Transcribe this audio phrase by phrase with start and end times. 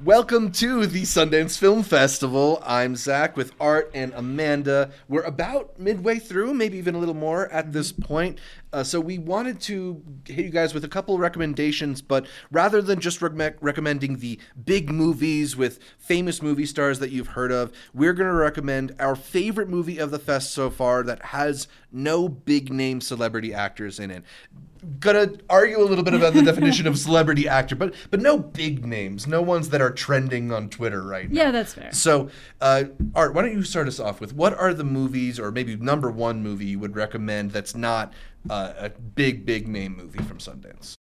[0.00, 2.60] Welcome to the Sundance Film Festival.
[2.66, 4.90] I'm Zach with Art and Amanda.
[5.06, 8.40] We're about midway through, maybe even a little more at this point.
[8.72, 12.98] Uh, so we wanted to hit you guys with a couple recommendations, but rather than
[12.98, 18.14] just re- recommending the big movies with famous movie stars that you've heard of, we're
[18.14, 22.72] going to recommend our favorite movie of the fest so far that has no big
[22.72, 24.24] name celebrity actors in it
[24.98, 28.84] gonna argue a little bit about the definition of celebrity actor, but but no big
[28.84, 31.44] names, no ones that are trending on Twitter right now.
[31.44, 31.92] Yeah, that's fair.
[31.92, 35.50] So, uh, Art, why don't you start us off with what are the movies, or
[35.50, 38.12] maybe number one movie you would recommend that's not
[38.50, 40.94] uh, a big big name movie from Sundance?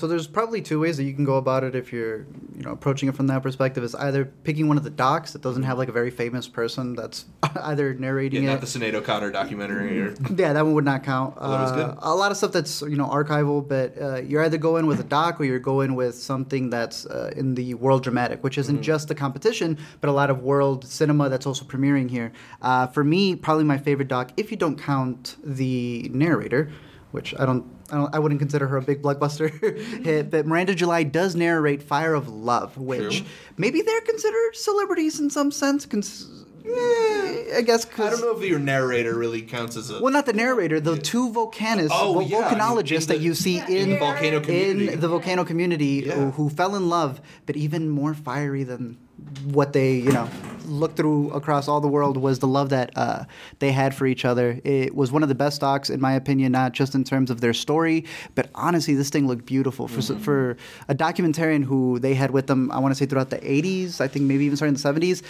[0.00, 2.18] So there's probably two ways that you can go about it if you're,
[2.54, 3.82] you know, approaching it from that perspective.
[3.82, 6.94] Is either picking one of the docs that doesn't have like a very famous person
[6.94, 7.24] that's
[7.62, 8.52] either narrating yeah, it.
[8.52, 10.00] Not the Sinead O'Connor documentary.
[10.00, 10.14] Or...
[10.36, 11.34] yeah, that one would not count.
[11.34, 11.86] That was good.
[11.86, 15.00] Uh, a lot of stuff that's you know archival, but uh, you're either going with
[15.00, 18.76] a doc or you're going with something that's uh, in the world dramatic, which isn't
[18.76, 18.82] mm-hmm.
[18.82, 22.30] just the competition, but a lot of world cinema that's also premiering here.
[22.62, 26.70] Uh, for me, probably my favorite doc, if you don't count the narrator
[27.10, 29.50] which I don't, I don't, I wouldn't consider her a big blockbuster
[30.04, 30.30] hit.
[30.30, 33.26] But Miranda July does narrate Fire of Love, which True.
[33.56, 35.86] maybe they're considered celebrities in some sense.
[35.86, 40.02] Cons- I guess I don't know if your narrator really counts as a.
[40.02, 40.80] Well, not the narrator.
[40.80, 44.92] The two volcanists, oh, vo- yeah, volcanologists the, that you see in, in volcano community.
[44.92, 46.14] in the volcano community yeah.
[46.14, 48.98] who, who fell in love, but even more fiery than
[49.44, 50.28] what they you know
[50.68, 53.24] looked through across all the world was the love that uh,
[53.58, 54.60] they had for each other.
[54.64, 57.40] It was one of the best docs, in my opinion, not just in terms of
[57.40, 60.20] their story, but honestly, this thing looked beautiful for mm-hmm.
[60.20, 60.56] for
[60.88, 62.70] a documentarian who they had with them.
[62.70, 65.22] I want to say throughout the '80s, I think maybe even starting in the '70s.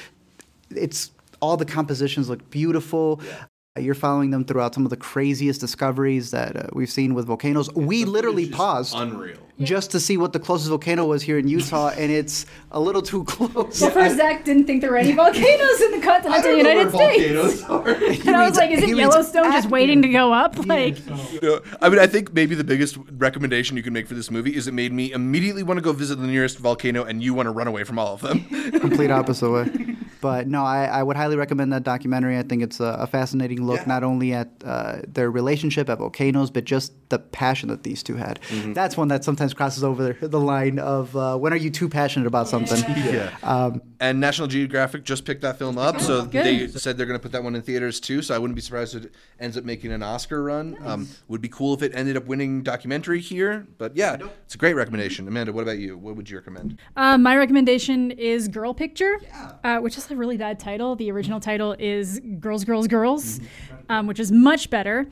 [0.71, 3.21] It's all the compositions look beautiful.
[3.25, 3.45] Yeah.
[3.83, 7.73] You're following them throughout some of the craziest discoveries that uh, we've seen with volcanoes.
[7.75, 8.95] We literally paused.
[8.97, 12.81] Unreal just to see what the closest volcano was here in Utah, and it's a
[12.81, 13.81] little too close.
[13.81, 17.63] Well, first, Zach didn't think there were any volcanoes in the continental United States.
[18.27, 20.57] and I was like, is it Yellowstone just waiting to go up?
[20.67, 20.99] Like,
[21.43, 24.55] no, I mean, I think maybe the biggest recommendation you can make for this movie
[24.55, 27.47] is it made me immediately want to go visit the nearest volcano, and you want
[27.47, 28.45] to run away from all of them.
[28.81, 29.97] Complete opposite way.
[30.21, 32.39] But no, I, I, would highly recommend that documentary.
[32.39, 33.87] I think it's a, a fascinating look yeah.
[33.87, 38.17] not only at uh, their relationship at volcanoes, but just the passion that these two
[38.17, 38.41] had.
[38.49, 38.73] Mm-hmm.
[38.73, 42.27] That's one that sometimes crosses over the line of uh, when are you too passionate
[42.27, 42.79] about something?
[42.97, 43.37] yeah.
[43.49, 46.45] Um, and National Geographic just picked that film up, so Good.
[46.45, 48.23] they said they're going to put that one in theaters too.
[48.23, 50.73] So I wouldn't be surprised if it ends up making an Oscar run.
[50.73, 50.83] Nice.
[50.87, 53.67] Um, would be cool if it ended up winning documentary here.
[53.79, 55.27] But yeah, it's a great recommendation.
[55.27, 55.99] Amanda, what about you?
[55.99, 56.79] What would you recommend?
[56.97, 59.53] Uh, my recommendation is Girl Picture, yeah.
[59.65, 60.97] uh, which is a really bad title.
[60.97, 63.77] The original title is Girls, Girls, Girls, mm-hmm.
[63.89, 65.09] um, which is much better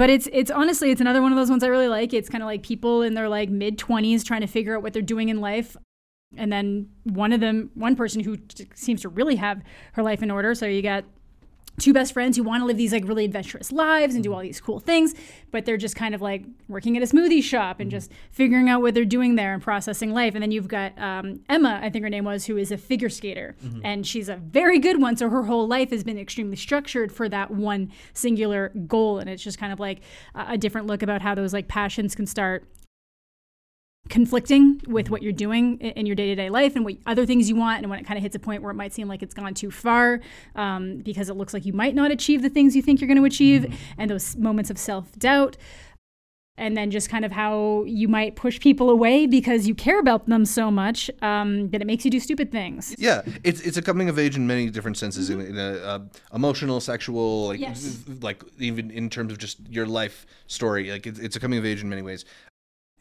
[0.00, 2.14] but it's it's honestly it's another one of those ones I really like.
[2.14, 4.94] It's kind of like people in their like mid 20s trying to figure out what
[4.94, 5.76] they're doing in life.
[6.38, 9.62] And then one of them, one person who t- seems to really have
[9.92, 10.54] her life in order.
[10.54, 11.04] So you got
[11.80, 14.40] two best friends who want to live these like really adventurous lives and do all
[14.40, 15.14] these cool things,
[15.50, 17.96] but they're just kind of like working at a smoothie shop and mm-hmm.
[17.96, 20.34] just figuring out what they're doing there and processing life.
[20.34, 23.08] And then you've got um, Emma, I think her name was, who is a figure
[23.08, 23.80] skater, mm-hmm.
[23.84, 25.16] and she's a very good one.
[25.16, 29.42] So her whole life has been extremely structured for that one singular goal, and it's
[29.42, 30.00] just kind of like
[30.34, 32.64] a different look about how those like passions can start
[34.08, 37.78] conflicting with what you're doing in your day-to-day life and what other things you want
[37.78, 39.54] and when it kind of hits a point where it might seem like it's gone
[39.54, 40.20] too far
[40.56, 43.16] um, because it looks like you might not achieve the things you think you're going
[43.16, 43.74] to achieve mm-hmm.
[43.98, 45.56] and those moments of self-doubt
[46.60, 50.26] and then just kind of how you might push people away because you care about
[50.26, 52.94] them so much um, that it makes you do stupid things.
[52.98, 55.40] Yeah, it's it's a coming of age in many different senses, mm-hmm.
[55.40, 55.98] in, in a, uh,
[56.34, 58.00] emotional, sexual, like yes.
[58.20, 60.90] like even in terms of just your life story.
[60.90, 62.26] Like it's, it's a coming of age in many ways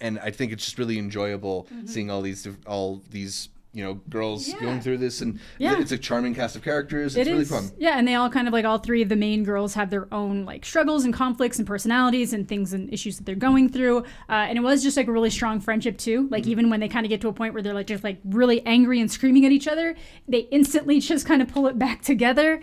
[0.01, 1.87] and I think it's just really enjoyable mm-hmm.
[1.87, 4.59] seeing all these all these you know girls yeah.
[4.59, 5.79] going through this and yeah.
[5.79, 8.47] it's a charming cast of characters it's it really fun yeah and they all kind
[8.47, 11.59] of like all three of the main girls have their own like struggles and conflicts
[11.59, 14.97] and personalities and things and issues that they're going through uh, and it was just
[14.97, 16.51] like a really strong friendship too like mm-hmm.
[16.51, 18.65] even when they kind of get to a point where they're like just like really
[18.65, 19.95] angry and screaming at each other
[20.27, 22.59] they instantly just kind of pull it back together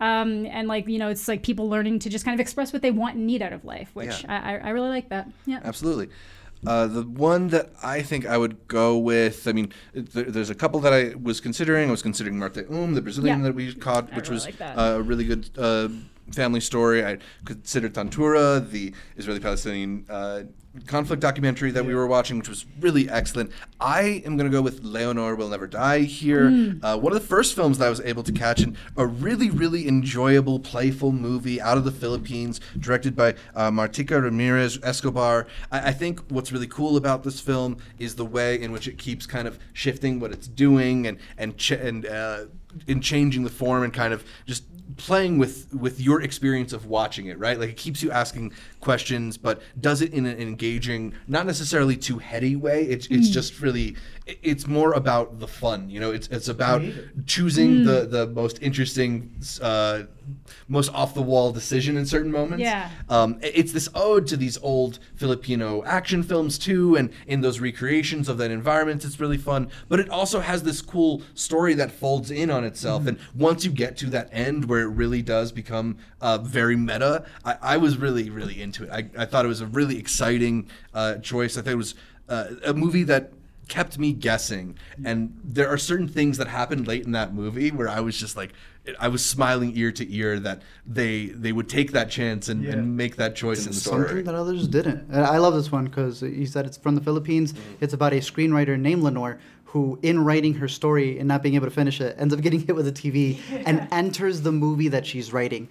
[0.00, 2.80] um, and like you know it's like people learning to just kind of express what
[2.80, 4.58] they want and need out of life which yeah.
[4.62, 6.08] I, I really like that yeah absolutely
[6.66, 10.54] uh, the one that I think I would go with, I mean, there, there's a
[10.54, 11.88] couple that I was considering.
[11.88, 13.46] I was considering Marte Um, the Brazilian yeah.
[13.46, 15.88] that we caught, which really was like a really good uh,
[16.32, 17.04] family story.
[17.04, 20.42] I considered Tantura, the Israeli Palestinian uh,
[20.86, 23.50] conflict documentary that we were watching, which was really excellent.
[23.80, 26.78] I am going to go with Leonor Will Never Die here.
[26.82, 29.48] Uh, one of the first films that I was able to catch, and a really,
[29.48, 35.46] really enjoyable, playful movie out of the Philippines, directed by uh, Martika Ramirez Escobar.
[35.72, 38.98] I, I think what's really cool about this film is the way in which it
[38.98, 42.44] keeps kind of shifting what it's doing and and ch- and uh,
[42.86, 44.64] in changing the form and kind of just
[44.96, 47.58] playing with with your experience of watching it right?
[47.58, 52.18] Like it keeps you asking questions but does it in an engaging not necessarily too
[52.18, 52.84] heady way.
[52.84, 53.96] It's it's just really
[54.26, 56.12] it's more about the fun you know?
[56.12, 56.82] It's it's about
[57.26, 60.04] choosing the the most interesting uh
[60.68, 62.90] most off the wall decision in certain moments Yeah.
[63.08, 68.28] um, it's this ode to these old Filipino action films too, and in those recreations
[68.28, 69.68] of that environment, it's really fun.
[69.88, 73.70] But it also has this cool story that folds in on itself, and once you
[73.70, 77.96] get to that end where it really does become uh, very meta, I, I was
[77.98, 78.90] really, really into it.
[78.90, 81.56] I, I thought it was a really exciting uh, choice.
[81.56, 81.94] I thought it was
[82.28, 83.32] uh, a movie that
[83.68, 87.88] kept me guessing and there are certain things that happened late in that movie where
[87.88, 88.52] i was just like
[88.98, 92.96] i was smiling ear to ear that they they would take that chance and, and
[92.96, 95.08] make that choice in the story Something that others didn't.
[95.10, 97.52] And I love this one because you said it's from the Philippines.
[97.52, 97.84] Mm-hmm.
[97.84, 101.66] It's about a screenwriter named Leonor who, in writing her story and not being able
[101.66, 105.04] to finish it, ends up getting hit with a TV and enters the movie that
[105.04, 105.68] she's writing.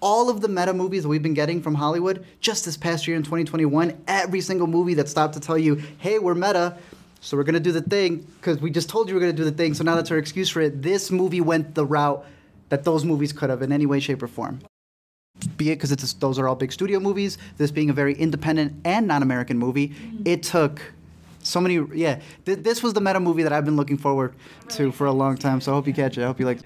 [0.00, 3.16] All of the meta movies that we've been getting from Hollywood just this past year
[3.16, 6.76] in 2021, every single movie that stopped to tell you, hey, we're meta.
[7.20, 9.50] So we're gonna do the thing because we just told you we're gonna do the
[9.50, 9.74] thing.
[9.74, 10.80] So now that's our excuse for it.
[10.80, 12.24] This movie went the route
[12.70, 14.60] that those movies could have in any way, shape, or form
[15.56, 17.38] be it because it's those are all big studio movies.
[17.56, 20.22] This being a very independent and non-American movie, mm-hmm.
[20.24, 20.80] it took
[21.42, 21.80] so many.
[21.94, 24.34] Yeah, th- this was the meta movie that I've been looking forward
[24.70, 25.60] to for a long time.
[25.60, 26.22] So I hope you catch it.
[26.22, 26.60] I hope you like.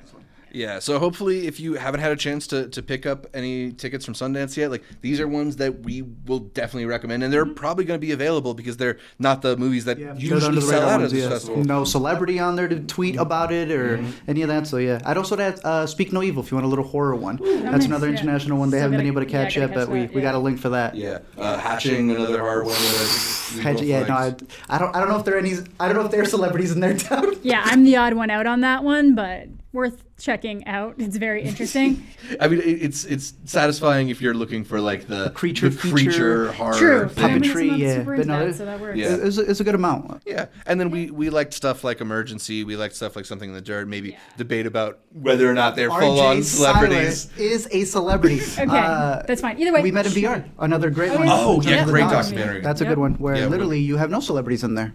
[0.55, 0.59] It.
[0.59, 4.05] Yeah, so hopefully, if you haven't had a chance to, to pick up any tickets
[4.05, 7.85] from Sundance yet, like these are ones that we will definitely recommend, and they're probably
[7.85, 11.01] going to be available because they're not the movies that They're usually sell radar out
[11.01, 11.29] ones, at this yeah.
[11.31, 11.65] festival.
[11.65, 14.67] No celebrity on there to tweet about it or any of that.
[14.67, 17.17] So yeah, I'd also add uh, Speak No Evil if you want a little horror
[17.17, 17.37] one.
[17.37, 18.12] That's nice, another yeah.
[18.19, 19.93] international one they Still haven't been gotta- able to catch yeah, yet, gotta but catch
[19.93, 20.95] we, that, we got a link for that.
[20.95, 22.75] Yeah, uh, hatching another hard one.
[22.75, 24.35] That we Hatchet- yeah, no, I.
[24.69, 24.95] I don't.
[24.95, 25.55] I don't know if there are any.
[25.81, 27.35] I don't know if there are celebrities in there town.
[27.43, 30.94] Yeah, I'm the odd one out on that one, but worth checking out.
[30.99, 32.06] It's very interesting.
[32.41, 35.93] I mean, it's it's satisfying if you're looking for like the creature the feature.
[35.93, 37.09] creature horror True.
[37.09, 37.25] thing.
[37.43, 38.97] Family's Puppetry, not yeah, super but no, that, it- so that works.
[38.97, 39.17] Yeah.
[39.21, 40.23] It's, it's a good amount.
[40.25, 42.65] Yeah, and then we we liked stuff like Emergency.
[42.65, 43.88] We liked stuff like Something in the Dirt.
[43.88, 47.23] Maybe debate about whether or not they're full on celebrities.
[47.25, 48.41] Silent is a celebrity.
[48.65, 49.59] Okay, uh, that's fine.
[49.61, 50.49] Either way, we met in VR.
[50.59, 51.27] Another great Oh, one.
[51.27, 51.35] yeah.
[51.37, 52.29] Oh, yeah, great Dogs.
[52.29, 52.61] documentary.
[52.62, 52.91] That's a Yep.
[52.93, 54.93] good one where Yeah, literally you have no celebrities in there.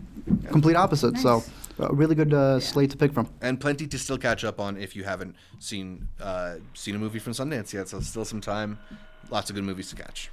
[0.48, 1.18] Complete opposite.
[1.18, 1.44] So
[1.80, 3.30] a really good uh, slate to pick from.
[3.42, 7.20] and plenty to still catch up on if you haven't seen uh, seen a movie
[7.20, 7.88] from Sundance yet.
[7.88, 8.80] So still some time.
[9.30, 10.30] Lots of good movies to catch.